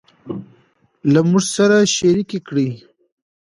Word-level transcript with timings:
له 1.13 1.19
موږ 1.29 1.45
سره 1.55 1.77
شريکې 1.95 2.39
کړي 2.47 2.69